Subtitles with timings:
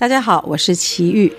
[0.00, 1.30] 大家好，我是齐豫。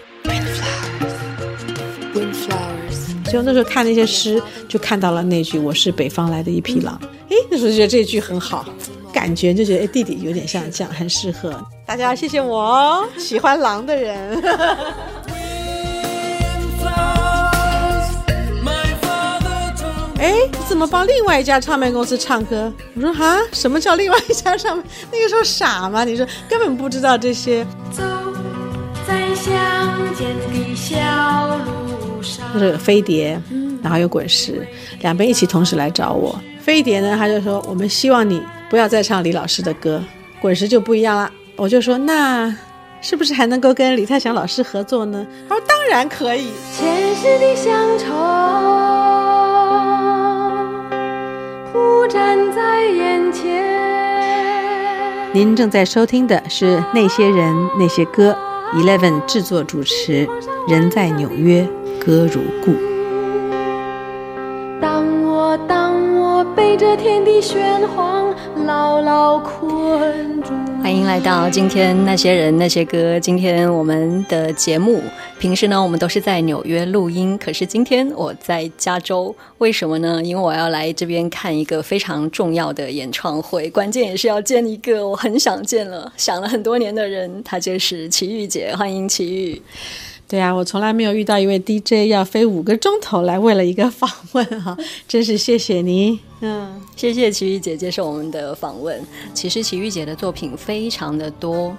[3.26, 4.40] 所以那时候看那些诗，
[4.70, 7.02] 就看到了那句“我是北方来的一匹狼”。
[7.32, 8.64] 哎，那时候就觉得这句很好，
[9.12, 11.52] 感觉就觉得哎，弟弟有点像这样，很适合。
[11.88, 14.40] 大家谢谢我哦，喜欢狼的人。
[20.20, 22.72] 哎，你怎么帮另外一家唱片公司唱歌？
[22.94, 24.92] 我说啊，什么叫另外一家唱片？
[25.12, 26.04] 那个时候傻吗？
[26.06, 27.66] 你说根本不知道这些。
[29.42, 30.96] 乡间的小
[31.58, 33.42] 路上，就是飞碟，
[33.82, 34.68] 然后有滚石，
[35.02, 36.40] 两边一起同时来找我。
[36.60, 40.04] 飞碟呢，他就说我们希望你不要再唱李老师的歌。
[40.40, 42.56] 滚石就不一样了，我就说那
[43.02, 45.26] 是不是还能够跟李泰祥老师合作呢？
[45.50, 46.52] 他说当然可以。
[46.78, 48.12] 前世的乡愁。
[52.10, 53.42] 站在眼前。
[55.32, 58.34] 您正在收听的是《那些人那些歌》
[58.74, 60.28] ，Eleven 制作主持，
[60.68, 61.68] 人在纽约，
[62.04, 62.74] 歌如故。
[64.80, 68.31] 当我当我背着天地玄黄
[68.66, 70.50] 牢牢困住。
[70.82, 73.20] 欢迎来到今天那些人那些歌。
[73.20, 75.02] 今天我们的节目，
[75.40, 80.22] 平时呢我们都是在纽约录音，可是今天我在加州，为什么呢？
[80.24, 88.76] 因为我要来这边看一个非常重要的演唱会，关键也是要见一个我很想见了、想了很多年的人，他就是齐豫姐。
[88.76, 89.62] 欢迎齐豫。
[90.32, 99.06] 对啊，我从来没有遇到一位 DJ 要飞五个钟头来为了一个访问哈，真是谢谢你，嗯，谢谢齐豫姐接受我们的访问。
[99.34, 101.76] 其实齐豫姐的作品非常的多，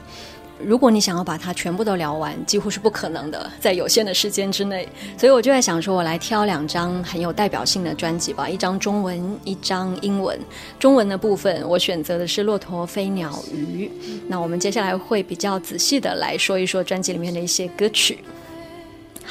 [0.58, 4.86] 如果你想要把它全部都聊完，几乎是不可能的，在有限的时间之内。
[5.16, 10.38] 所以我就在想说，我来挑两张很有代表性的专辑吧，一张中文，一张英文。
[10.78, 13.86] 中文的部分，我选择的是《骆驼飞鸟鱼》。
[14.28, 18.18] 那我们接下来会比较仔细的来说一说专辑里面的一些歌曲。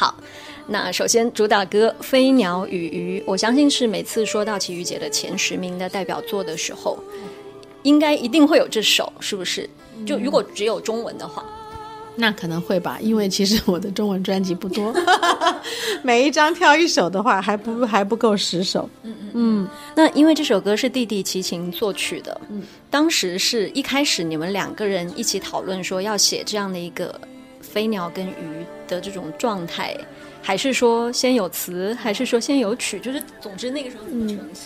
[0.02, 0.16] 好，
[0.66, 6.98] 那首先主打歌《飞鸟与鱼》，我相信是每次说到齐豫姐的前十名的代表作的时候，
[7.84, 9.70] 应该一定会有这首，是不是？
[10.04, 11.46] 就如果只有中文的话，
[12.16, 14.92] 那可能会吧，因为其实我的中文专辑不多，
[16.02, 18.90] 每一张挑一首的话，还不还不够十首。
[19.04, 19.70] 嗯嗯嗯。
[19.94, 27.14] 那因为这首歌是弟弟齐秦作曲的，嗯，当时是一开始你们两个人一起讨论说要写这样的一个。
[27.62, 28.61] 飞鸟跟鱼
[28.92, 29.96] 的这种状态，
[30.42, 33.00] 还是说先有词，还是说先有曲？
[33.00, 34.66] 就是总之那个时候怎么呈现？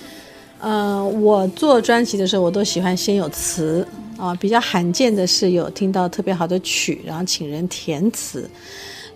[0.62, 3.88] 嗯，我做专辑的时候，我都喜欢先有词
[4.18, 8.50] 啊，比较罕见的是有听到特别好的曲，然后请人填词。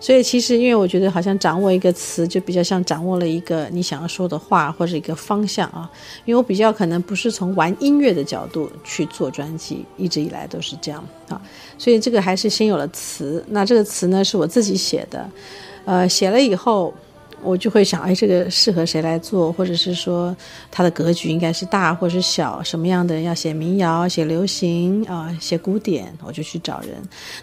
[0.00, 5.88] 所以其实，因为我觉得好像掌握一个词，就比较像掌握了一个你想要说的话或者一个方向啊。
[6.24, 11.40] 因为我比较可能不是从玩音乐的角度去做专辑，一直以来都是这样啊。
[11.76, 13.44] 所以这个还是先有了词。
[13.48, 15.30] 那这个词呢是我自己写的，
[15.84, 16.92] 呃，写了以后。
[17.42, 20.36] 我就会想，哎，这个适合谁来做，或者是说
[20.70, 26.90] 它的格局应该是大或者是小，什么样的人要写民谣、写流行啊、写古典，我就去找人。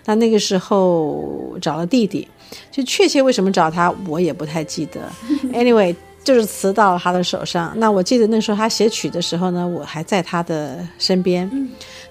[0.05, 2.27] 那那个时候找了弟弟，
[2.71, 5.11] 就确切为什么找他，我也不太记得。
[5.53, 7.73] Anyway，就是词到了他的手上。
[7.75, 11.49] 那我记得那时候他写曲的时候呢，我还在他的身边。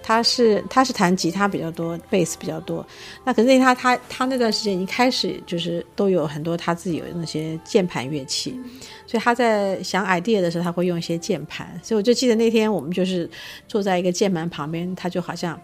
[0.02, 2.86] 他是他是弹吉他比较多，贝斯比较多。
[3.24, 8.56] 那可是那他他他那段时间一开始就是都有很多他自己有那些键盘乐器，
[9.04, 11.68] 所以他在想 idea 的时候他会用一些键盘。
[11.82, 13.28] 所以我就记得那天我们就是
[13.66, 15.60] 坐在一个键盘旁边，他就好像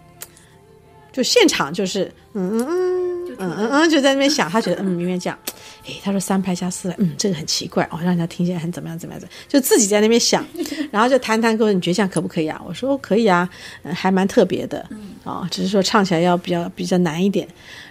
[1.13, 3.02] 就现场就是嗯嗯嗯
[3.39, 5.39] 嗯嗯嗯就在那边想，他觉得嗯明明这样。
[5.87, 10.47] 哎，他说三拍加四拍，嗯，这个很奇怪哦，让人家听起来很怎么样怎么样就自己在那边想，
[10.93, 12.61] 然后就谈谈说你觉得这样可不可以啊？
[12.65, 13.49] 我说可以啊，
[13.83, 14.89] 嗯，还蛮特别的，
[15.25, 17.49] 啊，只是说唱起来要比较比较难一点，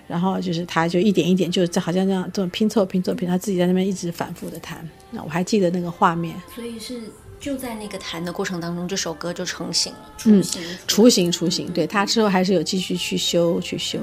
[0.07, 7.01] 然后就是他就一点一点就好像这样这种拼凑拼凑拼，他自己在那边一直反复的弹，那我还记得那个画面，所以是。
[7.41, 10.00] 就在那个弹的过程当中，这首歌就成型了。
[10.18, 11.74] 雏形，雏形，雏形。
[11.74, 13.97] 对他之后还是有继续去修，去修，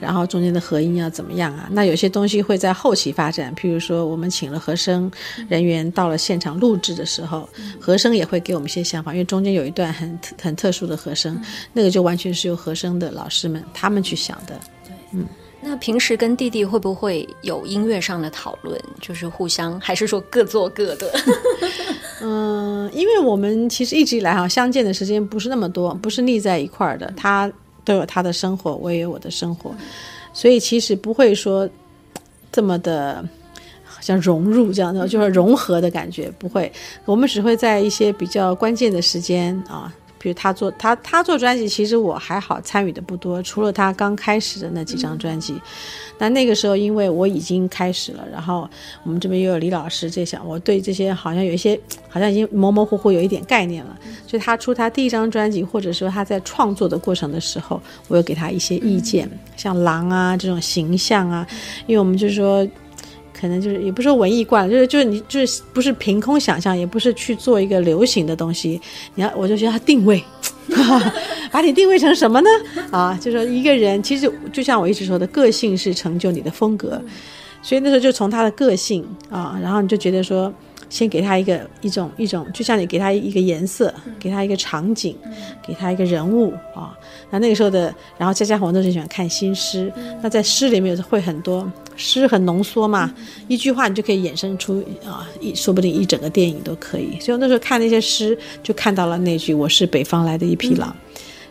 [0.00, 1.68] 然后中间的合音要怎么样啊？
[1.72, 5.10] 那有些东西会在后期发展，譬如说我们请了和声
[5.48, 7.48] 人员到了现场录制的时候，
[7.80, 11.36] 和声也会给我们一些想法，因为中间有一段很很特殊的和声，
[11.72, 14.58] 那个就完全是由和声的老师们他们去想的。
[14.84, 15.26] 对，嗯。
[15.60, 18.80] 那平时跟弟弟会不会有音乐上的讨论？
[19.00, 21.12] 就是互相，还是说各做各的？
[22.22, 27.12] 嗯，因为我们其实一直以来哈相见的时间不是那么多，不是腻在一块儿的。
[27.16, 27.50] 他
[27.84, 29.74] 都有他的生活，我也有我的生活，
[30.32, 31.68] 所以其实不会说
[32.52, 33.24] 这么的，
[34.00, 36.70] 像融入这样的，就是融合的感觉不会。
[37.04, 39.92] 我们只会在一些比较关键的时间啊。
[40.18, 45.54] 比如他做他他做专辑，其实我还好参与的不多，除了他刚开始的那几张专辑。
[46.18, 48.68] 那那个时候，因为我已经开始了，然后
[49.04, 51.78] 我们这边又有李老师这些，我对这些好像有一些，
[52.08, 53.96] 好像已经模模糊糊有一点概念了。
[54.26, 61.46] 所以他出他第一张专辑，或者说他在创作的过程的时候，我有给他一些意见，像狼啊这种形象啊，
[61.86, 62.68] 因为我们就是说。
[63.38, 68.80] 可能就是也不是说文艺惯了，就是就是你就是不是凭空想象，也不是去做一个流行的东西。
[69.14, 70.22] 你要我就觉得定位，
[71.52, 72.48] 把你定位成什么呢？
[72.90, 77.00] 啊，就说一个人其实就像我一直说的，个性是成就你的风格。
[77.62, 80.52] 所以那时候就从他的个性啊，然后你就觉得说。
[80.90, 85.14] 先给他一个一种一种，就像你给他一个颜色，给他一个场景，
[85.62, 86.96] 给他一个人物啊。
[87.28, 89.92] 那那个时候的，然后再加上我那时候喜欢看新诗，
[90.22, 93.12] 那在诗里面会很多诗很浓缩嘛，
[93.48, 97.20] 一句话你就可以衍生出啊，一说不定一整个电影都可以。
[97.20, 100.96] 所以那时候看那些诗，就看到了那句“我是北方来的一匹狼”，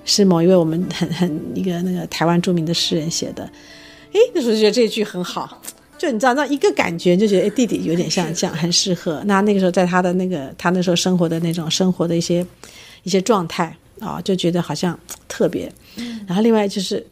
[0.06, 3.44] 是某一位我们很很一个那个台湾著名的诗人写的。
[4.14, 5.62] 诶，那时候就觉得这句很好。
[5.98, 9.22] 就你知道，那一个感觉就觉得，哎，弟弟有点像这样，很适合。
[9.26, 12.46] 那那个时候，在他的那个他那时候生活的那种生活的一些
[13.04, 14.98] 一些状态啊，就觉得好像
[15.28, 15.72] 特别。
[16.28, 17.04] 然后另外就是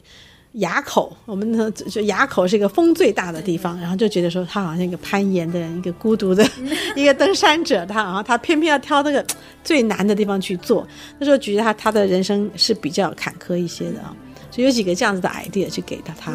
[0.56, 6.48] 垭口，我们呢就垭口是一个风最大的地方，然后就觉得说他好像一个攀岩的人，一个孤独的
[6.96, 9.26] 一个登山者，他然后他偏偏要挑那个
[9.64, 10.88] 最难的地方去做。
[11.20, 14.16] 那时候觉得他他的人生是比较坎坷一些的啊，
[14.50, 16.32] 所以有几个这样子的 idea 去给到他。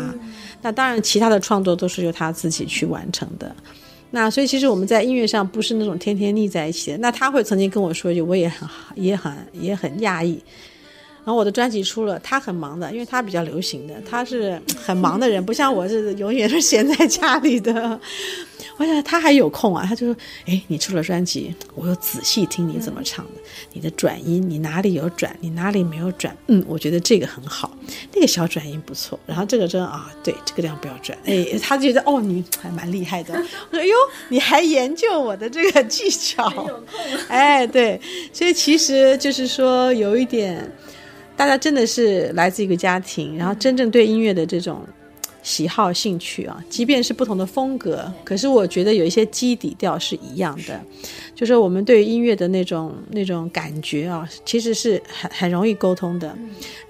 [0.61, 3.55] 那当然，其他的创作都是由他自己去完成的。
[4.11, 6.99] 那所以，其实我们在音乐上不是那种天天腻在一起的。
[6.99, 10.43] 那他会曾经跟我说一句，我也很也很也很讶异。
[11.35, 17.99] 我的专辑出了，他很忙的，因为他比较流行的，他是很忙的人，不像我是永远是闲在家里的。
[18.77, 20.17] 我想他还有空啊，他就说
[20.49, 23.33] ：“哎，你出了专辑，我又仔细听你怎么唱的，
[23.75, 26.35] 你的转音，你哪里有转，你哪里没有转？
[26.47, 27.77] 嗯，我觉得这个很好，
[28.15, 29.21] 那个小转音不错。
[29.27, 31.19] 然后这个真啊，对，这个地方不要转。
[31.27, 33.35] 哎，他觉得哦，你还蛮厉害的。
[33.35, 33.95] 我说：哎呦，
[34.31, 36.51] 你还研究我的这个技巧？
[37.29, 38.01] 哎，对，
[38.33, 40.67] 所以其实就是说有一点。”
[41.41, 44.83] 大家真的是来自一个家庭，然后真正对音乐的这种
[45.43, 50.79] 喜好、兴趣啊，即便是不同的风格，可是我觉得有一些基底调是一样的，
[51.35, 56.37] 就是我们对音乐的那种那种感觉啊，其实是很很容易沟通的。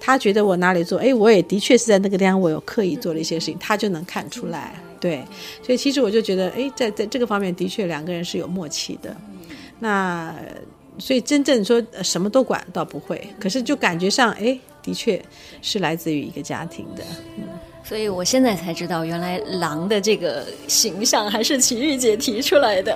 [0.01, 4.75] 他觉得我哪里做，哎，我也的确是在那个地方我有刻意做了一些事情，他就能看出来。
[4.99, 5.23] 对，
[5.63, 9.15] 所以其实我就觉得，哎，在在这个方面的确两个人是有默契的。
[9.79, 10.35] 那。
[11.01, 15.19] 所以真正说什么都管倒不会，可是就感觉上，哎，的确
[15.63, 17.03] 是来自于一个家庭的。
[17.83, 22.95] 所以我现在才知道，原来狼的这个形象还是奇遇姐提出来的。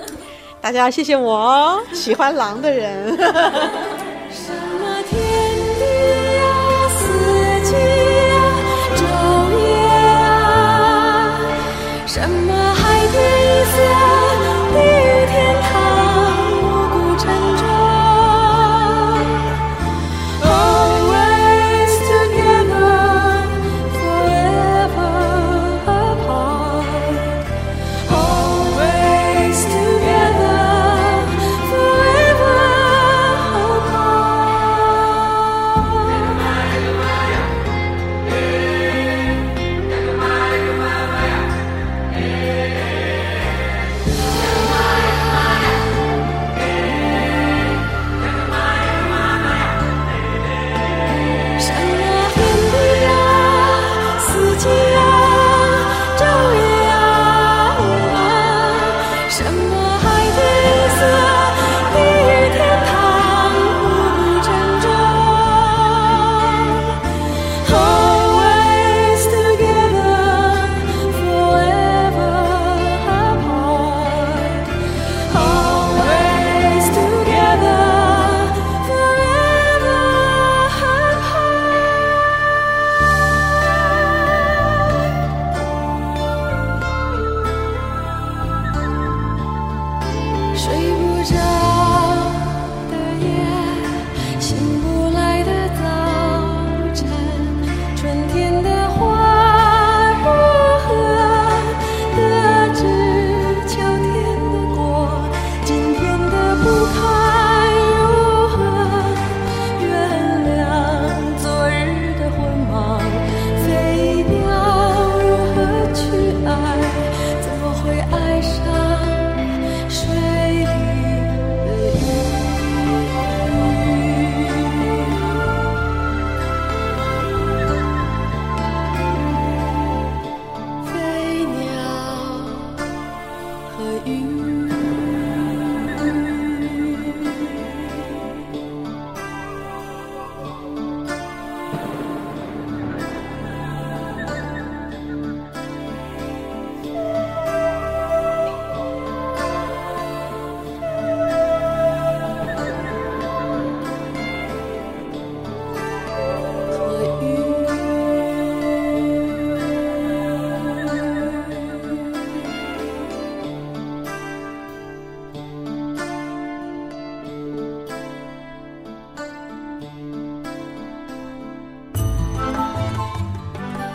[0.60, 3.16] 大家谢谢我，喜欢狼的人。
[3.16, 5.18] 什么天
[5.78, 5.84] 地
[6.44, 7.02] 啊，四
[7.64, 7.74] 季
[8.30, 8.36] 啊，
[8.94, 9.00] 昼
[9.58, 9.66] 夜
[10.06, 11.40] 啊，
[12.06, 14.07] 什么海天一色。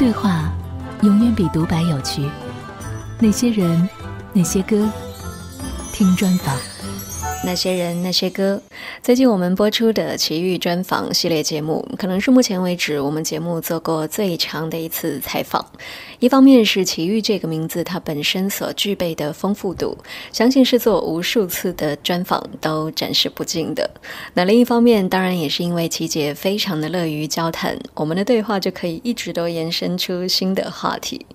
[0.04, 0.52] 对话
[1.02, 2.30] 永远比独白有趣，
[3.20, 3.88] 那些人，
[4.34, 4.86] 那些歌，
[5.94, 6.54] 听专访。
[7.46, 8.62] 那些人，那些歌。
[9.02, 15.66] 最近我们播出的奇遇专访系列节目，可能是目前为止我们节目做过最长的一次采访。
[16.20, 19.98] 一方面是奇遇这个名字它本身所具备的丰富度，
[20.32, 23.90] 相信是做无数次的专访都展示不尽的。
[24.34, 31.26] 那另一方面，当然也是因为琪姐非常的乐于交谈，我们的对话就可以一直都延伸出新的话题。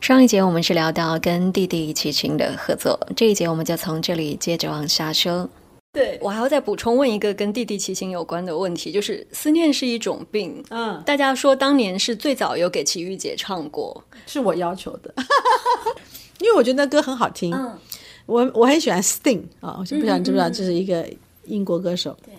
[0.00, 5.48] 上一节我们是聊到跟弟弟齐秦的合作，这一节我们就从这里接着往下说。
[5.92, 10.62] 对我还要再补充问一个跟弟弟齐秦有关的问题，就是思念是一种病。
[10.68, 15.12] 嗯，大家说当年是最早有给齐豫姐唱过，是我要求的，
[16.38, 17.52] 因为我觉得那歌很好听。
[17.52, 17.76] 嗯，
[18.26, 21.08] 我我很喜欢 Sting 啊，我就不知道你知不知道，这是一个
[21.46, 22.16] 英国歌手。
[22.22, 22.34] 对，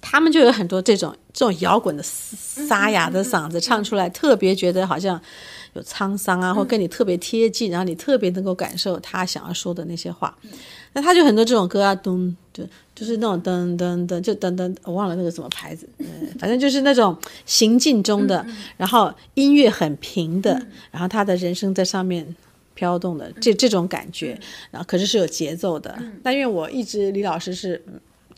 [0.00, 5.18] 他们就有很多这种这种摇滚的沙哑的嗓子，唱出来特别觉得好像。
[5.74, 10.36] 有沧桑啊，或跟你特别贴近，然后你特别能够感受他想要说的那些话。
[10.92, 16.06] 那他就很多这种歌啊，咚，就就是那种噔噔噔，就噔噔，我忘了那个什么牌子，嗯，
[16.38, 18.44] 反正就是那种行进中的，
[18.76, 20.60] 然后音乐很平的，
[20.90, 22.34] 然后他的人生在上面
[22.74, 24.38] 飘动的这这种感觉，
[24.70, 25.96] 然后可是是有节奏的。
[26.24, 27.82] 那因为我一直李老师是。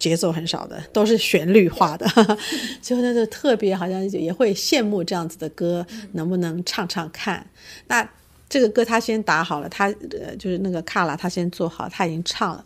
[0.03, 2.05] 节奏很少的，都是旋律化的，
[2.83, 7.47] 所以他就特别好像也会羡慕这样子的歌，能不能唱唱看？
[7.87, 8.07] 那
[8.49, 12.65] 这个歌他先打好了，他呃就是那个卡拉他先做好，他已经唱了，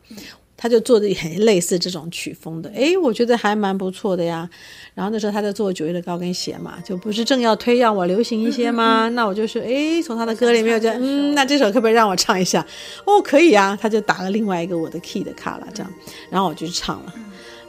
[0.57, 4.49] 他就做的很类似这种曲风的，哎，我觉得还蛮不错的呀。
[4.95, 9.11] 然后那时候他在做九月的高跟鞋嘛，就不是正要推让我流行一些吗？
[9.11, 12.67] 那我就是哎，从他的歌里面我就嗯，那这首可不可以让我唱一下？
[13.05, 15.93] 哦，可以啊，他就打了另外一个我的 key 的卡拉这样，
[16.31, 17.13] 然后我就唱了。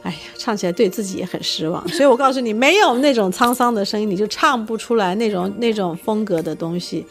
[0.08, 7.04] 哎呀，唱起来对自己也很失望，所以我告诉你，没有那种沧桑的声音，你就唱不出来那种那种风格的东西。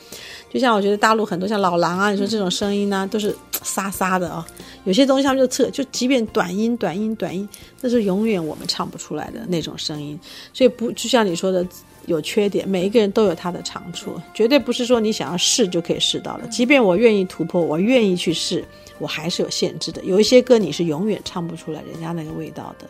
[0.50, 4.44] 就像我觉得大陆很多像老狼啊，你说这种声音呢，都是沙沙的啊。
[4.86, 7.48] 有些东西他们就测，就即便短音、短音、短音，
[7.82, 10.20] 那是永远我们唱不出来的那种声音。
[10.52, 11.64] 所以不就像你说的
[12.08, 16.48] 有缺点，每一个人都有他的长处，绝对不是说你想要试就可以试到了。
[16.48, 18.66] 即便我愿意突破，我愿意去试。
[19.00, 22.88] 我还是有限制的，有一些歌你是永远唱不出来人家那个味道的，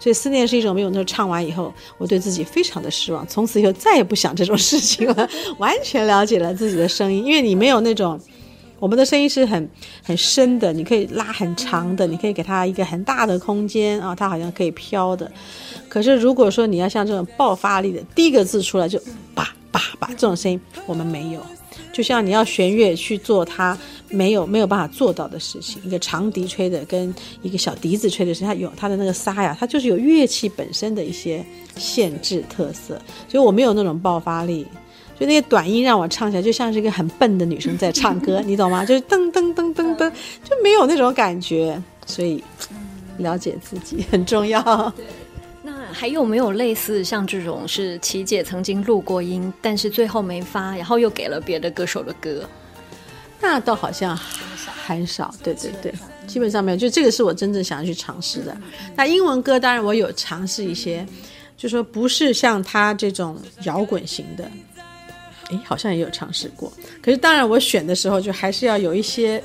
[0.00, 0.90] 所以思念是一种没有。
[0.90, 7.24] 那唱完以后，我对自己非常的失望，从此以后再也不想这种事情了，完全了解了自己的声音。
[7.24, 8.20] 因为你没有那种，
[8.78, 9.68] 我们的声音是很
[10.02, 15.30] 很深的，你可以拉很长的，你可以给它一个很大的空间啊，它好像可以飘的。
[15.88, 19.00] 可是如果说你要像这种爆发力的，第一个字出来就
[19.34, 21.40] 叭叭叭这种声音，我们没有。
[21.92, 23.76] 就像你要弦乐去做它
[24.10, 31.42] 没有没有办法做到的事情，一个长笛吹的跟一个小笛子吹的是它有它的那个沙呀，它就是有乐器本身的一些
[31.76, 34.66] 限制特色，所以我没有那种爆发力，
[35.18, 38.84] 就那些短音让我唱起来就像是一个很笨的女生在唱歌， 你懂吗？
[38.84, 40.10] 就是噔噔噔噔噔，
[40.44, 42.42] 就没有那种感觉，所以
[43.18, 44.92] 了解自己很重要。
[45.62, 52.48] 那还有没有类似像这种是琪姐曾经录过音，但是最后没发，然后又给了别的歌手的歌？
[53.40, 54.16] 那倒好像
[54.86, 55.92] 很少，对对对，
[56.26, 56.76] 基本上没有。
[56.76, 58.56] 就这个是我真正想要去尝试的。
[58.94, 61.06] 那英文歌当然我有尝试一些，
[61.56, 64.50] 就说不是像他这种摇滚型的，
[65.50, 66.72] 哎，好像也有尝试过。
[67.00, 69.42] 可是当然我选的时候就还是要有一些。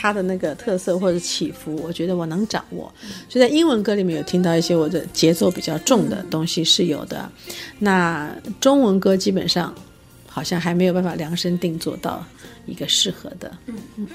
[0.00, 2.88] 它的那个特色或者起伏，我觉得我能掌握，
[3.28, 7.28] 就在英文歌里面有听到一些我的节奏比较重的东西是有的。
[7.80, 9.74] 那中文歌基本上
[10.24, 12.24] 好像还没有办法量身定做到
[12.68, 13.50] 一个适合的。
[13.66, 14.06] 嗯嗯。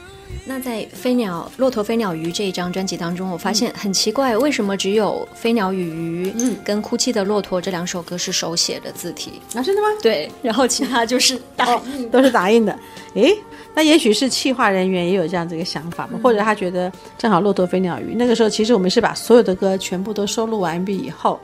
[0.45, 9.33] 那在《飞鸟骆驼飞鸟鱼》这一张专辑当中，我发现很奇怪，为什么只有《飞鸟与鱼》嗯跟《哭泣的骆驼》这两首歌是手写的字体？
[9.53, 9.88] 啊，真的吗？
[10.01, 11.65] 对， 然后其他就是打
[11.98, 12.77] 印，都是打印的。
[13.15, 13.36] 诶。
[13.75, 21.39] 那也许是企划人员也有这样子一个想法吧，或者他觉得正好《骆驼飞鸟鱼》那个时候，其实我们是把所有的歌全部都收录完毕以后，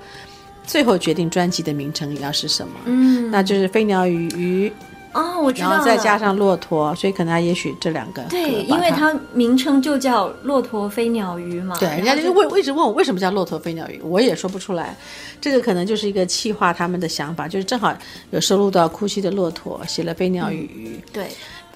[0.63, 4.69] 最后决定专辑的名称要是什么，嗯，那就是《飞鸟与鱼》
[5.13, 14.95] 哦，我知道然后再加上骆驼，所以可能他也许这两个对，因为它名称就叫《骆驼飞鸟鱼》嘛，对，人家就问，一直问我为什么叫《骆驼飞鸟鱼》，我也说不出来，
[15.41, 17.95] 这个可能就是一个气化他们的想法，就是正好
[18.31, 21.27] 有收录到《哭泣的骆驼》，写了《飞鸟与鱼》，对。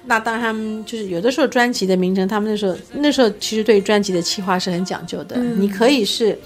[0.06, 5.36] 那当然，他们就是有的时候专辑的名称，他们那时候那时候其实对专辑的企划是很讲究的。
[5.38, 6.38] 你可以是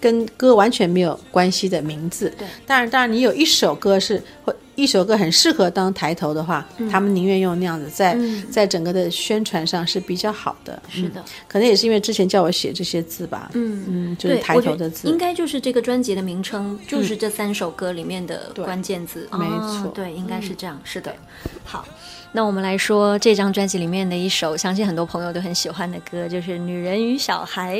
[0.00, 2.46] 跟歌完全没有关系的名字，对。
[2.66, 8.44] 当然，当然你有一首歌是或一首歌很适合当抬头的话，他们宁愿用那样子，在、嗯。
[8.50, 10.80] 在整个的宣传上是比较好的。
[10.88, 11.20] 是的。
[11.20, 11.24] 嗯。
[11.48, 13.84] 可能也是因为之前叫我写这些字吧，嗯。
[13.88, 19.28] 嗯，就是，抬头的字，应该就是这个专辑的名称，就是这三首歌里面的关键字。
[19.32, 19.92] 没哦错。
[19.94, 20.80] 对，应该是这样。
[20.84, 21.14] 是的，
[21.64, 21.86] 好。
[22.36, 27.78] 那我们来说这张专辑里面的一首，相信很多朋友都很喜欢的歌，就是《女人与小孩》。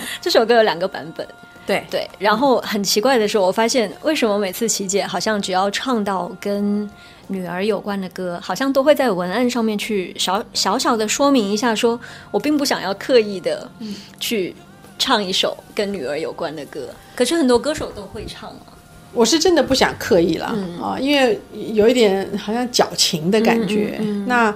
[0.20, 1.26] 这首歌有两个版本，
[1.66, 2.08] 对对。
[2.18, 6.88] 然后很奇怪的是，我发现为什么每次琪姐好像只要唱到跟
[7.28, 11.98] 女儿有关的歌，好像都会在文案上面去小小小的说明一下说，
[12.30, 13.70] 我并不想要刻意的
[14.18, 14.54] 去
[14.98, 16.88] 唱一首跟女儿有关的歌。
[17.14, 18.66] 可是很多歌手都会唱啊。
[19.12, 21.40] 我是真的不想刻意了、嗯啊，因为
[21.72, 23.98] 有一点好像矫情的感觉。
[24.00, 24.54] 嗯那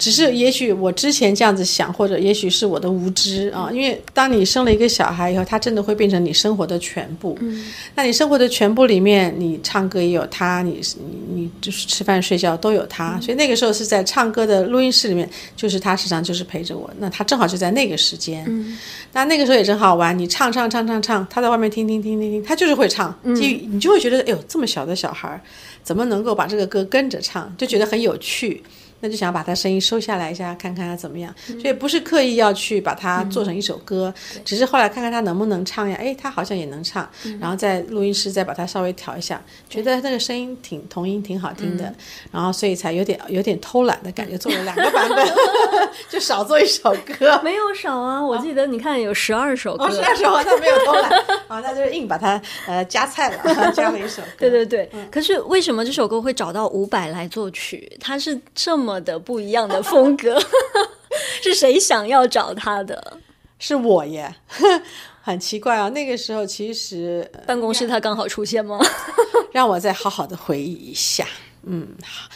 [0.00, 3.68] 只是也许我之前这样子想，或者也许是我的无知啊。
[3.70, 7.36] 因为当你生了一个小孩以后，他真的会变成你生活的全部。
[7.40, 13.16] 嗯那你生活的全部里面，你唱歌也有他，你你你就是吃饭睡觉都有他。
[13.16, 16.90] 嗯所以那个时候是在唱歌的录音室里面，就是他时常就是陪着我。
[16.98, 18.42] 那他正好就在那个时间。
[18.48, 18.78] 嗯
[19.12, 25.40] 那那个时候也真好玩，你唱唱唱唱唱，他在外面听听听听听，他就是会唱，嗯就你就会觉得，哎呦，这么小的小孩儿，
[25.82, 28.62] 怎么能够把这个歌跟着唱，就觉得很有趣。
[29.00, 31.34] 那就想把他声音收下来一下，看看他怎么样。
[31.48, 34.12] 嗯所以不是刻意要去把它做成一首歌，
[34.44, 35.96] 只是后来看看他能不能唱呀。
[36.00, 41.94] 哎，他好像也能唱，嗯然后在录音室再把它稍微调一下，觉得那个声音挺童音挺好听的，嗯
[42.32, 45.26] 然后所以才有点有点偷懒的感觉，做了两个版本，
[46.08, 47.40] 就少做一首歌。
[47.42, 49.84] 没有少啊，我记得你看有十二首歌。
[49.84, 51.10] 哦，是那时候他没有偷懒，
[51.48, 54.28] 啊，那就是硬把它呃加菜了， 加了一首歌。
[54.38, 57.90] 对对对，嗯可是为什么这首歌会找到伍佰来作曲？
[58.00, 60.40] 他是这么的不一样的风格，
[61.42, 63.18] 是谁想要找他的？
[63.58, 64.34] 是我耶，
[65.20, 65.90] 很奇怪啊。
[65.90, 68.78] 那个时候其实呃办公室他刚好出现吗？
[69.52, 71.26] 让我再好好的回忆一下，
[71.64, 72.26] 嗯，好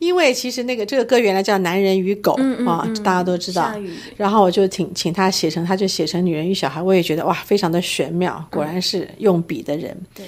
[0.00, 2.36] 因为其实那个这个歌原来叫《男人与狗》
[2.68, 3.72] 啊，大家都知道。
[4.16, 9.96] 然后我就请请他写成，他就写成《女人与小孩》，我也觉得哇，非常的玄妙，果然是用笔的人。
[10.12, 10.26] 对，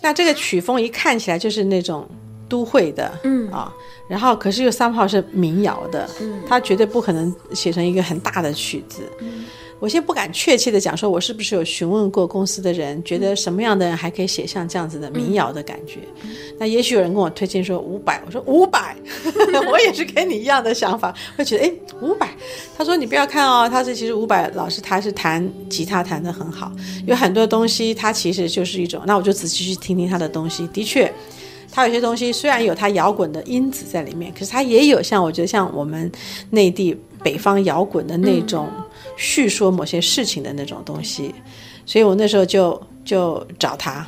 [0.00, 2.08] 那这个曲风一看起来就是那种
[2.50, 3.50] 都会的，嗯。
[3.50, 3.72] 啊，
[4.06, 9.02] 然后可是又三炮是民谣的，嗯，他绝对不可能写成一个很大的曲子。
[9.20, 9.46] 嗯。
[9.78, 16.00] 我先不敢确切的讲，说我是不是有询问过公司的人，觉得什么样的人还可以写像这样子的民谣的感觉。
[16.58, 18.94] 那也许有人跟我推荐说五百，我说五百，
[19.72, 22.28] 我也是跟你一样的想法，会觉得哎五百，
[22.76, 26.70] 他说你不要看哦，他是其实五百老师他是弹吉他弹得很好，
[27.06, 31.10] 有很多东西他其实就是一种，那我就仔细去听听他的东西，的确。
[31.72, 36.10] 他有些东西虽然有他摇滚的因子在里面，可是他也有像我觉得像我们
[36.50, 38.68] 内地北方摇滚的那种
[39.16, 41.34] 叙说某些事情的那种东西，
[41.86, 44.06] 所以我那时候就就找他，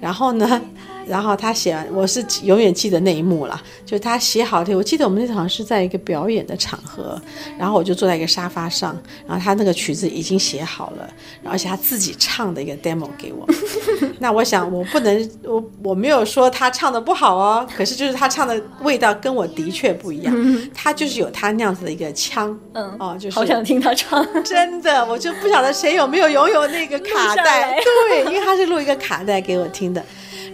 [0.00, 0.60] 然后呢，
[1.06, 7.20] 然后他写完，我是永远记得那一幕了，就他写好的，我记得我们那场好像是在一个表演的场合，
[7.58, 11.08] 然后我就坐在一个沙发上，然后他那个曲子已经写好了，
[11.42, 13.46] 然后而且他自己唱的一个 demo 给我。
[14.18, 20.34] 那我想我不能，我我没有说他唱的不好哦，可是就是他唱的味道跟我的确不一样，
[20.72, 24.24] 他就是有他那样子的一个腔，嗯哦，就是好想听他唱。
[24.44, 27.76] 真的，我就不晓得谁有没有拥有那个卡带。
[28.08, 30.04] 对，因为他是录一个卡带给我听的。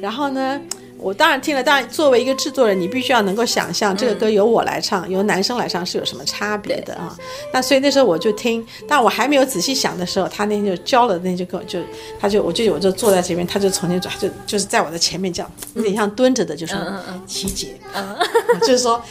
[0.00, 0.60] 然后呢，
[0.96, 1.62] 我当然听了。
[1.62, 7.16] 当然，作为一个制作人，你必须要能够想象这个歌由我来唱，由男生来唱是有什么差别的啊。
[7.52, 11.80] 那所以那时候我就听，但我还没有仔细想的时候，他那天就教了，那天就跟我就，
[12.18, 17.78] 他就我就我就坐在这边，他就从那转，就就是在我的前面这样，有点像蹲着的，就说嗯嗯嗯琪姐，
[18.60, 19.02] 就是说。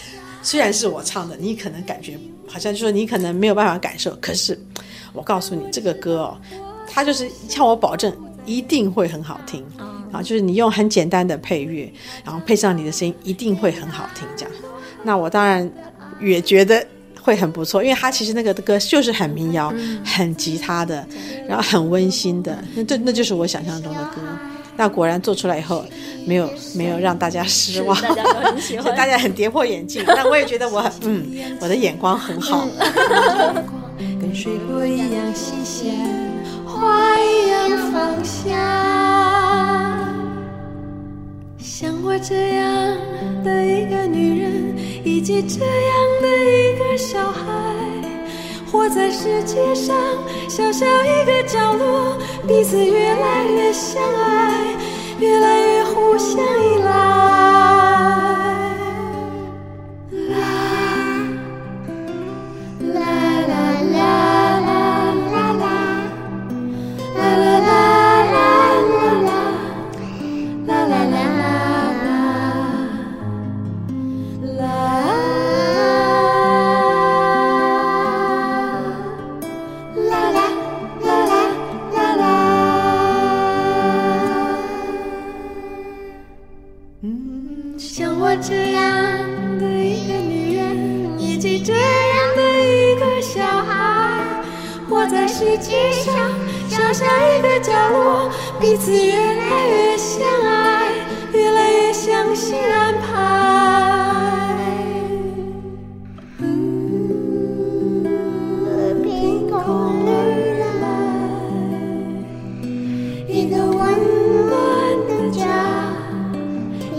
[0.43, 4.57] 虽然是我唱的，你可能感觉好像就说你可能没有办法感受，可是
[5.11, 6.37] 我告诉你，这个歌哦，
[6.89, 9.65] 他就是向我保证一定会很好听
[10.11, 10.21] 啊！
[10.21, 11.91] 就是你用很简单的配乐，
[12.23, 14.27] 然后配上你的声音，一定会很好听。
[14.35, 14.53] 这样，
[15.03, 15.69] 那我当然
[16.21, 16.85] 也觉得
[17.21, 21.05] 会很不错，因为他其实那个歌就是很民谣、很吉他的，
[21.47, 24.21] 然后很温馨的，那这那就是我想象中的歌。
[24.79, 25.83] 那果然做出来以后，
[26.27, 30.03] 没有没有让大家失望，大家很喜欢大家很跌破眼镜。
[30.05, 32.67] 那我也觉得我很嗯，我的眼光很好。
[34.21, 35.95] 跟水波一样新鲜，
[36.63, 39.46] 花一样芳香。
[41.69, 42.97] 像我这样
[43.43, 47.43] 的一个女人，以及这样的一个小孩，
[48.71, 49.93] 活在世界上
[50.47, 54.75] 小小一个角落，彼此越来越相爱，
[55.19, 57.46] 越来越互相依赖。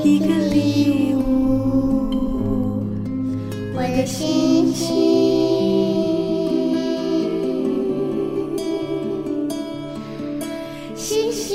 [0.09, 1.21] 一个礼物，
[3.75, 4.87] 我的心情，
[10.97, 11.47] 星星。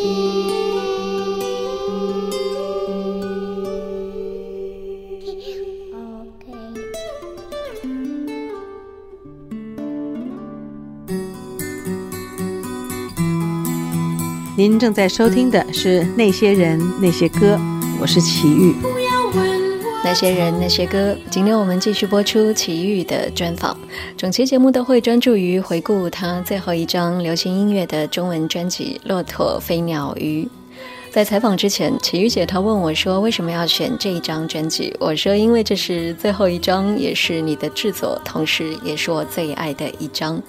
[5.96, 6.54] OK。
[14.56, 17.56] 您正在收听的是《那些人那些歌》，
[18.04, 18.76] 我是齐豫。
[20.04, 23.78] 那些人那些歌，今天我们继续播出齐豫的专访。
[24.18, 30.44] 整期节目都会专注于回顾他最后一张流行音乐的中文专辑《骆驼飞鸟鱼》。
[31.12, 40.44] 在采访之前，齐豫姐她问我说：“为什么要选这一张专辑？”我说：“因为这是最后一张，也是你的制作，同时也是我最爱的一张。”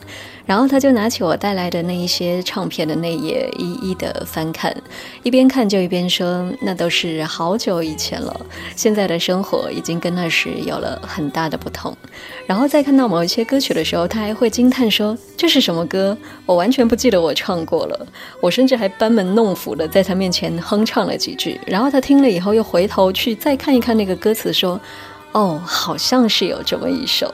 [0.47, 4.75] 然后他就拿起我带来的那一些唱片的内页，一一的翻看，
[5.23, 8.41] 一边看就一边说：“那都是好久以前了，
[8.77, 11.97] 现在的生活已经跟那时有了很大的不同。”
[12.47, 16.17] 然后再看到某一些歌曲的时候，他还会惊叹说：“这是什么歌？
[16.45, 18.07] 我完全不记得我唱过了。”
[18.43, 21.59] 我甚至还班门弄斧的在他面前哼唱了几句。
[21.67, 24.79] 然后他听了以后，又回头去再看一看那个歌词，说
[25.33, 27.33] ：“哦，好像是有这么一首。”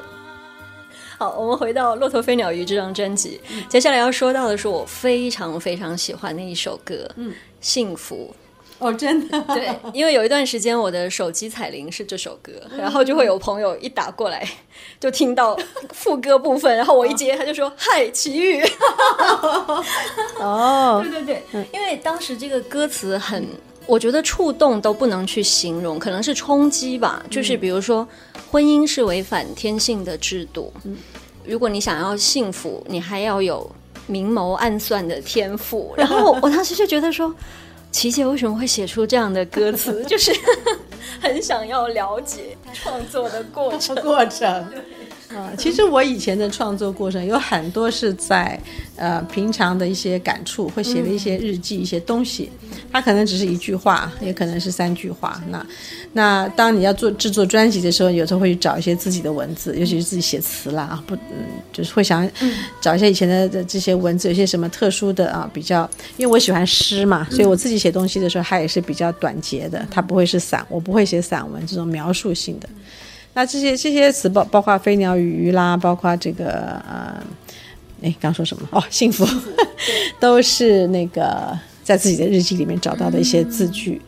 [1.20, 7.30] 好，我们回到《骆驼飞鸟鱼》这张专辑，接下来要说到的是我非常非常喜欢的一首歌，嗯，
[7.60, 8.34] 《幸福》。
[8.78, 14.42] 哦，真的，对，因为有一段时间我的手机彩铃是这首歌，然后就会有朋友一打过来，
[14.98, 15.54] 就听到
[15.92, 18.64] 副歌部分，然后我一接，他就说：“嗨，奇遇。”
[20.40, 23.46] 哦， 对对对，因为当时这个歌词很，
[23.90, 27.20] 我觉得触动都不能去形容，可能是冲击吧。
[27.28, 28.06] 就是比如说，
[28.48, 30.72] 婚姻是违反天性的制度，
[31.44, 33.68] 如果你想要幸福，你还要有
[34.06, 35.92] 明谋暗算的天赋。
[35.98, 37.34] 然后我当时就觉得说，
[37.90, 40.04] 琪姐为什么会写出这样的歌词？
[40.04, 40.32] 就是
[41.20, 43.96] 很想要了解创作的过程。
[44.06, 44.72] 过程。
[45.34, 48.60] 啊，其实我以前的创作过程有很多是在
[48.96, 52.50] 呃平常的一些感触，会写的一些日记、一些东西，
[52.90, 55.40] 它可能只是一句话，也可能是三句话。
[55.48, 55.64] 那
[56.12, 62.28] 那当你要做制作专辑的时候，有时候会去找一些自己的文字，尤其是自己写词啦啊，不，嗯，就是会想
[62.80, 72.68] 找一些以前的的这些文字，有些什么特殊的啊，比较，因为我喜欢诗嘛，所以我自己写东西的时候，它也是比较短节的，它不会是散，我不会写散文这种描述性的。
[73.34, 77.22] 那这些这些词包包括飞鸟与鱼啦，包括这个呃，
[78.02, 78.68] 哎，刚说什么？
[78.72, 79.26] 哦，幸福，
[80.18, 84.00] 都是那个在自己的日记里面找到的一些字句。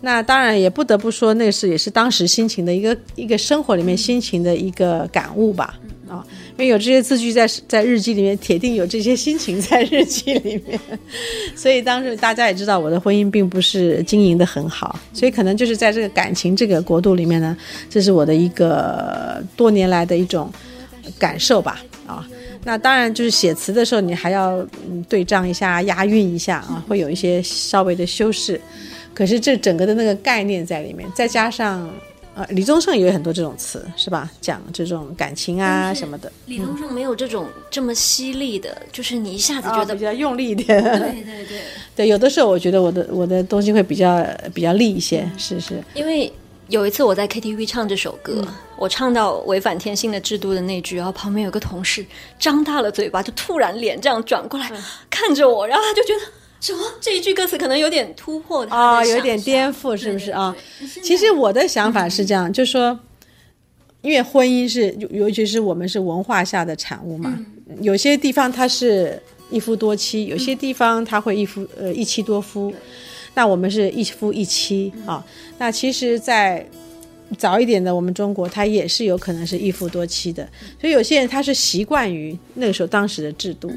[0.00, 5.78] 那当然也不得不说，那是也是当时心情的一个一个生活里面心情的一个感悟吧。
[6.08, 10.78] 啊，因为有这些字句在在日记里面，铁定有这些心情在日记里面。
[11.56, 17.56] 所以当时大家也知道，我的婚姻并不是经营的很好，所以可能就是在这个感情这个国度里面呢，
[17.88, 20.52] 这是我的一个多年来的一种
[21.18, 21.82] 感受吧。
[22.06, 22.28] 啊，
[22.64, 28.60] 那当然就是写词的时候，你还要嗯对仗一下、押韵一下啊，会有一些稍微的修饰。
[29.14, 31.90] 可是这整个的那个概念在里面，再加上。
[32.34, 34.28] 呃，李宗盛也有很多这种词，是吧？
[34.40, 36.32] 讲这种感情啊什么的。
[36.46, 40.82] 李宗盛没有这种这么犀利的，就是你一下子觉得比较用力一点。
[40.82, 41.60] 对对对，
[41.94, 45.80] 对，有的时候我觉得我的我的东西会比较比较利一些，是是。
[45.94, 46.32] 因为
[46.68, 48.44] 有一次我在 KTV 唱这首歌，
[48.76, 52.04] 我唱到违反天性的制度的那句，然后旁边有个同事
[52.38, 54.68] 张大了嘴巴，就突然脸这样转过来
[55.08, 56.32] 看着我，然后他就觉得。
[56.64, 56.80] 什么？
[56.98, 60.30] 这一句歌词可能有点突破他啊、有点颠覆，是不是？
[60.30, 60.56] 啊？
[61.02, 62.98] 其实我的想法是这样，就是说，
[64.00, 67.38] 因为婚姻是，尤尤其是我们是文化下的产物嘛，
[67.82, 72.72] 有些地方它是一夫多妻，有些地方它会一夫呃一妻多夫，
[73.34, 75.22] 那我们是一夫一妻啊。
[75.58, 76.66] 那其实，在
[77.36, 80.48] 早一点的我们中国，它也是有可能是一夫多妻的，
[80.80, 83.70] 所以有些人他是习惯于那个时候当时的制度。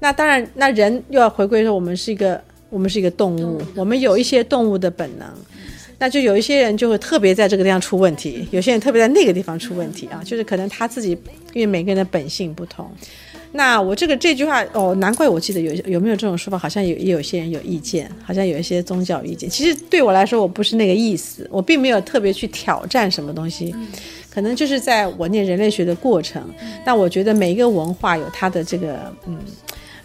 [0.00, 5.28] 那当然，那人又要回归说，我们是一个，我们是一个动物，我们有一些动物的本能，
[5.98, 11.10] 那就有一些人就会特别在这个地方出问题，有些人特别在那个地方出问题啊，就是可能他自己，
[11.52, 12.90] 因为每个人的本性不同。
[13.52, 19.50] 那我这个这句话哦，难怪我记得有有没有这种说法，好像有也有些人有意见，好像有一些宗教意见。
[19.50, 23.74] 其实对我来说，我不是那个意思，我并没有特别去挑战什么东西，
[24.32, 26.48] 可能就是在我念人类学的过程。
[26.84, 29.36] 但我觉得每一个文化有它的这个嗯。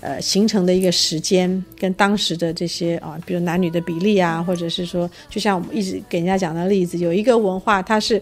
[0.02, 8.22] 呃，形成的一个时间跟当时的这些啊，比如男女的比例啊，或者是说，就像我们一直给人家讲的例子，有一个文化，它是。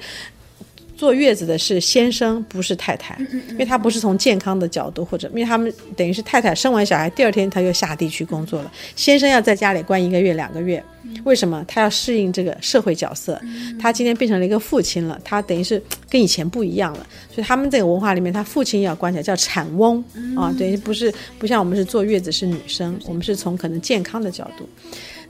[1.04, 3.14] 坐月子的是先生，不是太太，
[3.50, 10.82] 因为他不是从健康的角度，或者因为他们等于是太太生完小孩第二天他又下地去工作了，先生要在家里关一个月两个月，
[11.26, 11.62] 为什么？
[11.68, 13.38] 他要适应这个社会角色，
[13.78, 20.02] 他今天变成了一个父亲了，他等于是跟以前不一样了，所以他们这个文化里面，他父亲要关起来叫产翁
[20.38, 24.66] 啊，等于不是不像我们是坐月子是女生，我们是从可能健康的角度，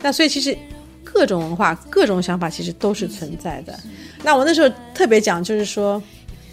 [0.03, 0.55] 那所以其实。
[1.13, 3.77] 各种文化、各种想法其实都是存在的。
[4.23, 6.01] 那我那时候特别讲，就是说，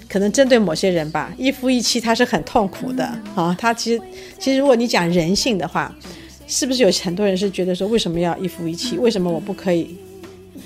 [0.08, 3.56] 可能针对某些人吧，一夫一妻他是很痛苦的啊。
[3.58, 4.02] 他其实，
[4.38, 5.94] 其实如果你讲人性的话，
[6.46, 8.98] 是不是有很多人是觉得说，为什么要一夫一妻？
[8.98, 9.96] 为什么我不可以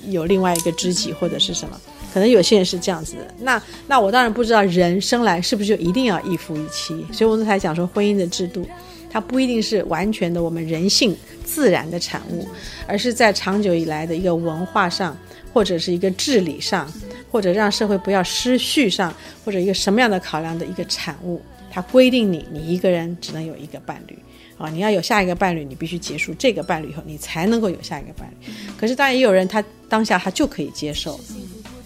[0.09, 1.81] 有另外一个知己或者是什么？
[2.13, 3.35] 可能有些人是这样子的。
[3.41, 6.95] 那那我当然不知道人生来是不是就一定要一夫一妻。
[7.13, 8.67] 所以我们才讲说，婚姻的制度，
[9.15, 11.17] 它不一定是完全的我们人性。
[11.45, 12.49] 自然的产物，
[12.89, 15.17] 而是在长久以来的一个文化上，
[15.53, 16.91] 或者是一个治理上，
[17.31, 21.41] 或者让社会不要失序上，或者一个什么样的考量的一个产物。
[21.71, 24.19] 它规定你，你一个人只能有一个伴侣
[24.59, 24.69] 啊！
[24.71, 28.53] 你要有下一个伴侣，你必须结束这个伴侣以后，你才能够有下一个伴侣。
[28.77, 31.21] 可是当然也有人，他当下他就可以接受，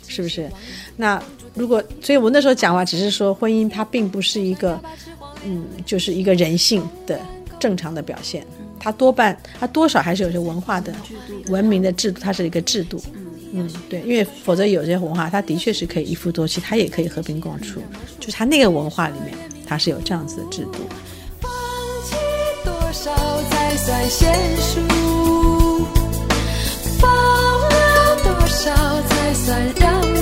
[0.06, 0.50] 是不是？
[0.96, 4.80] 那如果，所以我那时候讲话只是说，婚姻它并不是一个，
[5.44, 7.20] 嗯，就是一个人性的
[7.58, 8.46] 正常的表现。
[8.80, 10.94] 它多半，它多少还是有些文化的、
[11.48, 13.00] 文明的制度，它是一个制度。
[13.52, 17.82] 嗯，对，因为否则有些文化，它的确是可以一夫多妻，它也可以和平共处。
[18.20, 19.34] 就是它那个文化里面，
[19.66, 20.86] 它是有这样子的制度。
[21.40, 21.50] 放
[22.04, 22.14] 弃
[22.64, 23.10] 多少
[23.50, 24.80] 才算贤淑？
[26.98, 30.17] 放了多少才算让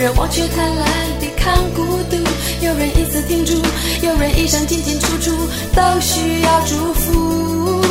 [0.00, 0.86] 人忘却贪婪，
[1.20, 2.16] 抵抗孤独。
[2.64, 3.52] 有人一次停住，
[4.00, 5.30] 有人一生进进出出，
[5.74, 7.82] 都需要祝福。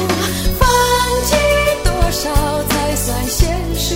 [0.57, 0.67] 放
[1.23, 1.35] 弃
[1.83, 3.45] 多少才算娴
[3.77, 3.95] 熟？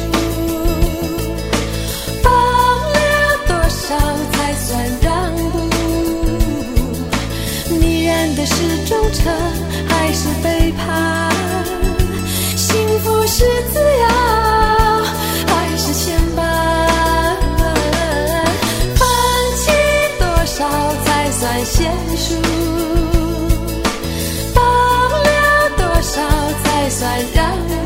[2.21, 2.95] 放了
[3.47, 3.97] 多少
[4.32, 4.69] 才算
[5.02, 5.58] 让步？
[7.76, 8.54] 迷人的是
[8.86, 9.34] 忠诚
[9.88, 11.34] 还是背叛？
[12.56, 14.42] 幸福是自由
[21.63, 22.36] 娴熟，
[24.54, 26.21] 放了多少
[26.63, 27.83] 才算让人？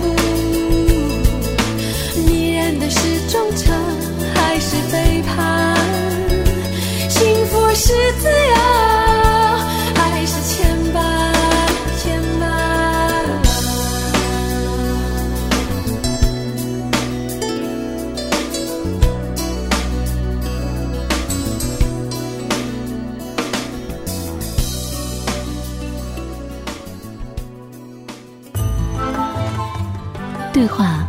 [30.57, 31.07] 对话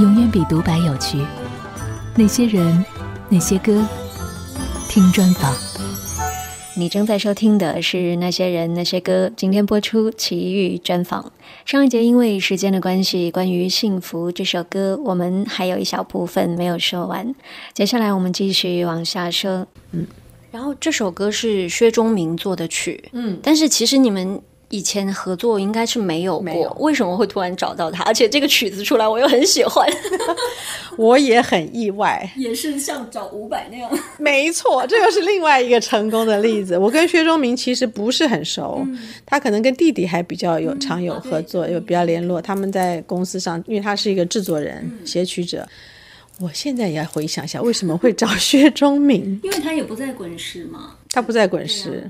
[0.00, 1.24] 永远比独白有趣。
[2.16, 2.84] 那些人，
[3.28, 3.86] 那些歌，
[4.88, 5.54] 听专访。
[6.74, 11.30] 你正在收听的是《那些人那些歌》，今天播出奇遇专访。
[11.64, 17.32] 上一节因为时间的关系，关于《幸福》这首歌，我们还有一小部分没有说完。
[17.72, 19.64] 接下来我们继续往下说。
[19.92, 20.08] 嗯，
[20.50, 23.08] 然后这首歌是薛忠明做的曲。
[23.12, 24.42] 嗯，但是其实你们。
[24.70, 28.04] 以前合作应该是没有过，为什么会突然找到他？
[28.04, 29.88] 而且这个曲子出来，我又很喜欢，
[30.98, 33.90] 我也很意外，也是像找伍佰那样。
[34.18, 36.76] 没错，这又是另外一个成功的例子。
[36.78, 38.86] 我跟薛忠明其实不是很熟，
[39.24, 42.42] 他可能跟弟弟还比较有常有合作，有比较联络。
[42.42, 45.66] 他们在公司上，因为他是一个制作人、写曲者。
[46.40, 49.40] 我现在也要回想一下，为什么会找薛忠明？
[49.42, 52.08] 因为他也不在滚石嘛，他不在滚石，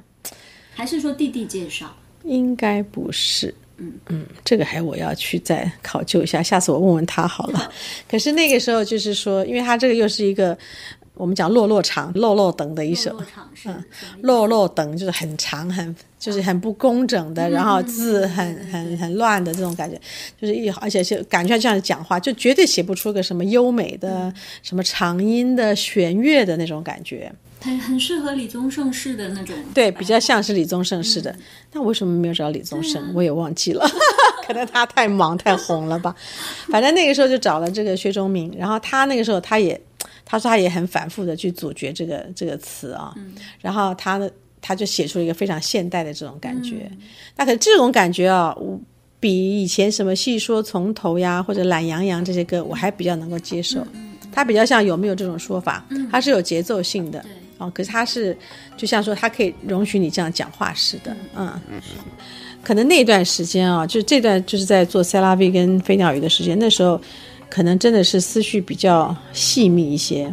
[0.74, 1.96] 还是说弟弟介绍？
[2.24, 3.92] 应该不是，嗯。
[4.08, 7.70] 嗯，这个还我要去再考究一下，下次我问问他好了。
[8.10, 10.56] 可是那个时候就是说，因为他这个又是一个
[11.14, 13.20] 我们讲落落长、落落等的一首，
[13.64, 13.84] 嗯，
[14.22, 20.00] 落落等就是很长、很就是很不工整的，然后字很 很很乱的这种感觉，
[20.40, 27.32] 就是一而且是感觉像讲话，就绝对写不出个什么优美的、什么长音的、弦乐的那种感觉。
[27.60, 31.34] 它很适合李宗盛式的那种，对，比较像是李宗盛式的。
[31.72, 33.12] 那为什么没有找李宗盛？
[33.14, 33.84] 我也忘记了，
[34.46, 36.14] 可能他太忙太红了吧。
[36.68, 39.78] 反正那个时候就找了这个薛忠明，然后他那个时候他也
[40.24, 43.12] 他说他也很反复的去咀嚼这个这个词啊，
[43.60, 44.30] 然后他呢
[44.62, 46.90] 他就写出了一个非常现代的这种感觉。
[47.36, 48.56] 那可这种感觉啊，
[49.18, 53.84] 比以前什么戏说从头呀或者懒洋洋这些歌我还比较能够接受。
[54.30, 55.84] 它比较像有没有这种说法？
[56.12, 57.24] 它是有节奏性的。
[57.58, 58.36] 哦，可是他是，
[58.76, 61.52] 就像说，他可以容许你这样讲话似的，嗯，
[62.62, 67.00] 可能那段时间啊，就这段就是在做塞拉维跟飞鸟鱼的时间，那时候
[67.50, 70.32] 可能真的是思绪比较细密一些，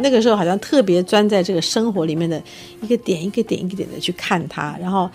[0.00, 2.42] 那个时候好像特别钻在这个生活里面的
[2.82, 5.10] 一个点一个点一个点的去看它，然后，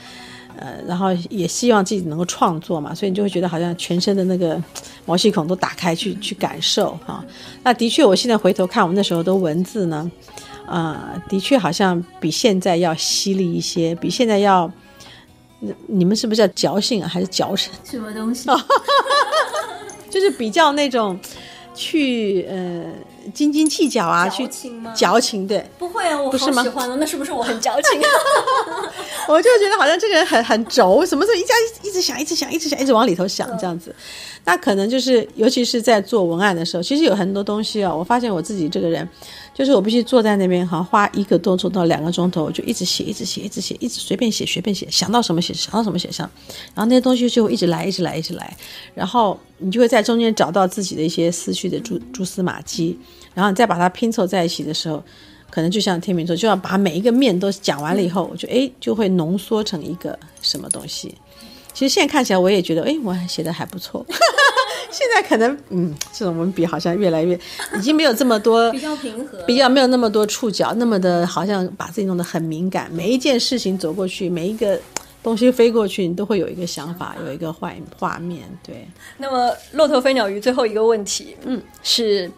[0.57, 4.59] 呃，然后也希望自己能够创作嘛，所以你就会觉得好像全身的那个
[5.05, 7.23] 毛细孔都打开去去感受啊。
[7.63, 10.09] 那的确，我现在回头看我们那时候的文字呢。
[10.73, 14.71] 啊，的确好像比现在要犀利一些，比现在要，
[15.87, 17.71] 你们是不是叫矫情啊，还是矫情？
[17.83, 18.49] 什么东西？
[20.09, 21.19] 就是比较那种，
[21.75, 22.85] 去呃
[23.33, 24.49] 斤斤计较啊，去
[24.95, 25.63] 矫情对？
[25.77, 26.63] 不会啊，我不是吗？
[26.63, 28.01] 喜欢的，那是不是我很矫情？
[29.27, 33.95] 我就觉得好像这个人很很轴，什么时候一家一直想，一直想，一直想，一直往里头想这样子。
[34.45, 39.07] 那可能就是，尤其是在做文案的时候，其实有很多东西啊，我发现我自己这个人。
[39.53, 46.27] 就是我必须坐在那边，好像花一个多钟到两个钟头，我就一直写，一直写，一直写，一直随便写，随便写，想到什么写，想到什么写上，
[46.73, 48.57] 然后那些东西就会一直来，一直来，一直来，
[48.95, 52.99] 然后你就会在中间找到自己的一些思绪的蛛蛛丝马迹，
[53.35, 55.03] 然后你再把它拼凑在一起的时候，
[55.53, 61.13] 可能就像天明座，就要把每一个面都讲完了以后，我就哎就会浓缩成一个什么东西。
[61.75, 64.03] 其实现在看起来，我也觉得，哎，我写的还不错。
[64.89, 67.39] 现在可能，嗯，这种文笔好像越来越，
[67.77, 72.91] 已经没有这么多比较平和，比较没有那么多触角，那么的好像把自己弄得很敏感。
[72.91, 74.79] 每一件事情走过去，每一个
[75.21, 78.41] 东西飞过去，你都会有一个想法，有一个画画面。
[78.65, 78.87] 对。
[79.17, 82.31] 那么，骆驼飞鸟鱼最后一个问题，嗯，是。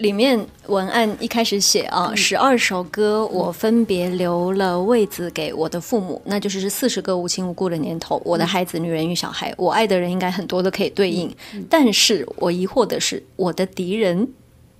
[0.00, 8.20] 里面文案一开始写啊，十二首歌我分别留了位子给我的父母，那就是四十个无亲无故的年头。
[8.24, 11.30] 我的孩子、女人与小孩，我爱的人应该很多都可以对应。
[11.68, 14.26] 但是我疑惑的是，我的敌人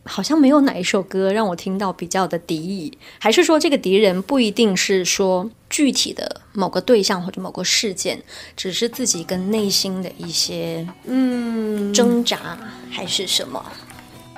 [0.04, 8.22] 好像没有哪一首歌让我听到比较的敌意，还是说这个敌人不一定是说具体的某个对象或者某个事件，
[8.56, 12.58] 只是自己跟内心的一些嗯挣扎，
[12.90, 13.62] 还是什么？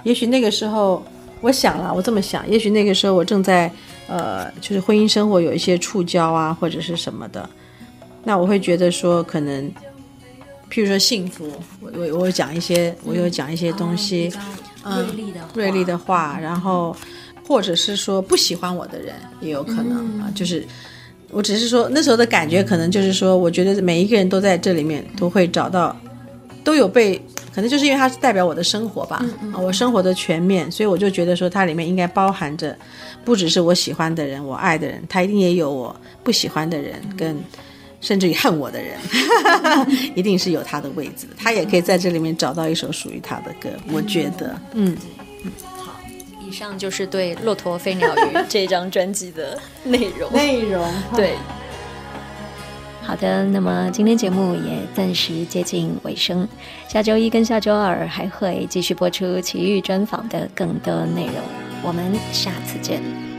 [0.04, 1.04] 也许那个时候，
[1.40, 3.70] 我想了，我这么想，也许那个时候我正在，
[4.08, 7.48] 呃，就是婚姻生活有一些触礁啊，或者是什么的，
[8.24, 9.70] 那我会觉得说，可能，
[10.70, 14.32] 譬如说幸福，我我我讲一些，我有讲一些东西，
[14.84, 16.96] 嗯，锐利的锐利的话，然后，
[17.46, 20.66] 或者是说不喜欢我的人也有可能啊，就是，
[21.30, 25.96] 我只是说那时候的感觉，可能就是说，我觉得每一个人都在这里面都会找到，
[26.64, 27.20] 都有被。
[27.54, 29.24] 可能就是因为它是代表我的生活吧，
[29.56, 32.76] 我生活的全面，所以我就觉得说它里面应该包含着，
[33.24, 37.36] 不只是我喜欢的人，我爱的人，它一定也有我不喜欢的人，跟
[38.00, 38.96] 甚至于恨我的人，
[40.16, 44.96] 一定是有他的位置，他也可以在这里面找到一首属于他的歌，我觉得，嗯，
[45.76, 46.00] 好，
[46.40, 51.34] 以上就是对《骆驼飞鸟鱼》这张专辑的内容， 内容，对。
[53.04, 56.48] 好的，那么今天节目也暂时接近尾声，
[56.88, 61.34] 下周一跟下周二还会继续播出奇遇专访的更多内容，
[61.82, 63.31] 我们下次见。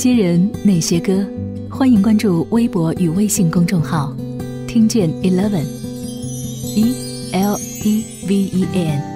[0.00, 1.26] 些人，那些歌，
[1.68, 4.16] 欢迎关注微博与微信公众号，
[4.66, 6.94] 听见 Eleven，E
[7.34, 9.09] L E V E N。